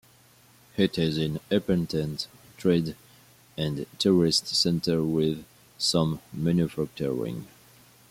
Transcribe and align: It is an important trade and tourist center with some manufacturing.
It 0.77 0.97
is 0.97 1.19
an 1.19 1.39
important 1.51 2.25
trade 2.57 2.95
and 3.55 3.85
tourist 3.99 4.47
center 4.47 5.03
with 5.03 5.45
some 5.77 6.21
manufacturing. 6.33 7.45